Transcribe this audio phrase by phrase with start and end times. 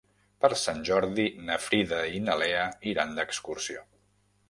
[0.45, 3.89] Per Sant Jordi na Frida i na Lea iran d'excursió.